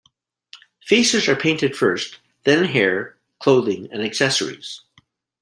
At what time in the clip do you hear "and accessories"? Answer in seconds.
3.91-4.81